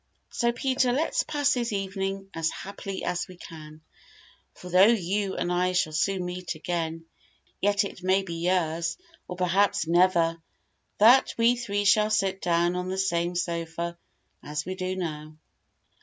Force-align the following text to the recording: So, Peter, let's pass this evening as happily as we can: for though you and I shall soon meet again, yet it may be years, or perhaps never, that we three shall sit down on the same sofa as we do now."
So, 0.31 0.51
Peter, 0.51 0.91
let's 0.91 1.21
pass 1.21 1.53
this 1.53 1.71
evening 1.71 2.27
as 2.33 2.49
happily 2.49 3.03
as 3.03 3.27
we 3.27 3.37
can: 3.37 3.81
for 4.55 4.67
though 4.67 4.87
you 4.87 5.35
and 5.35 5.51
I 5.53 5.73
shall 5.73 5.93
soon 5.93 6.25
meet 6.25 6.55
again, 6.55 7.05
yet 7.61 7.83
it 7.83 8.01
may 8.01 8.23
be 8.23 8.33
years, 8.33 8.97
or 9.27 9.35
perhaps 9.35 9.85
never, 9.85 10.41
that 10.97 11.35
we 11.37 11.55
three 11.55 11.85
shall 11.85 12.09
sit 12.09 12.41
down 12.41 12.75
on 12.75 12.89
the 12.89 12.97
same 12.97 13.35
sofa 13.35 13.95
as 14.41 14.65
we 14.65 14.73
do 14.73 14.95
now." 14.95 15.37